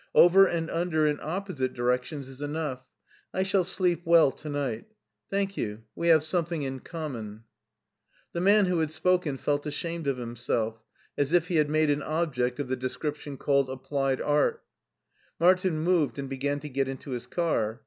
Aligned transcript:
Over 0.15 0.47
and 0.47 0.67
under 0.71 1.05
in 1.05 1.19
opposite 1.21 1.75
directions 1.75 2.27
is 2.27 2.41
enough; 2.41 2.81
I 3.35 3.43
shall 3.43 3.63
sleep 3.63 4.01
well 4.03 4.31
to 4.31 4.49
night. 4.49 4.85
Thank 5.29 5.57
you; 5.57 5.83
we 5.93 6.07
have 6.07 6.23
something 6.23 6.63
in 6.63 6.79
common." 6.79 7.43
The 8.33 8.41
man 8.41 8.65
who 8.65 8.79
had 8.79 8.89
spoken 8.91 9.37
felt 9.37 9.67
ashamed 9.67 10.07
of 10.07 10.17
himself, 10.17 10.81
as 11.19 11.33
if 11.33 11.49
he 11.49 11.57
had 11.57 11.69
made 11.69 11.91
an 11.91 12.01
object 12.01 12.59
of 12.59 12.67
the 12.67 12.75
description 12.75 13.37
called 13.37 13.69
applied 13.69 14.19
art 14.19 14.63
Martin 15.39 15.77
moved 15.81 16.17
and 16.17 16.27
began 16.27 16.59
to 16.61 16.69
get 16.69 16.87
into 16.87 17.11
his 17.11 17.27
car. 17.27 17.79